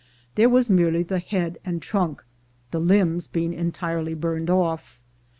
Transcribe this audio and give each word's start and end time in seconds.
There 0.33 0.49
was 0.49 0.67
merely 0.67 1.03
the 1.03 1.19
head 1.19 1.59
and 1.63 1.79
trunk, 1.79 2.23
the 2.71 2.79
limbs 2.79 3.27
being 3.27 3.53
entirely 3.53 4.15
burned 4.15 4.49
ofF. 4.49 4.99